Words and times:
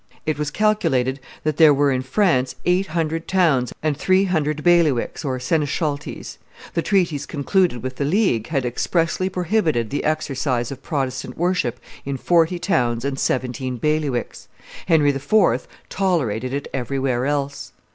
It 0.25 0.39
was 0.39 0.49
calculated 0.49 1.19
that 1.43 1.57
there 1.57 1.75
were 1.75 1.91
in 1.91 2.01
France 2.01 2.55
eight 2.65 2.87
hundred 2.87 3.27
towns 3.27 3.71
and 3.83 3.95
three 3.95 4.23
hundred 4.23 4.63
bailiwicks 4.63 5.23
or 5.23 5.37
seneschalties; 5.39 6.39
the 6.73 6.81
treaties 6.81 7.27
concluded 7.27 7.83
with 7.83 7.97
the 7.97 8.03
League 8.03 8.47
had 8.47 8.65
expressly 8.65 9.29
prohibited 9.29 9.91
the 9.91 10.03
exercise 10.03 10.71
of 10.71 10.81
Protestant 10.81 11.37
worship 11.37 11.79
in 12.03 12.17
forty 12.17 12.57
towns 12.57 13.05
and 13.05 13.19
seventeen 13.19 13.77
bailiwicks; 13.77 14.47
Henry 14.87 15.11
IV. 15.11 15.67
tolerated 15.87 16.51
it 16.51 16.67
everywhere 16.73 17.27
else. 17.27 17.71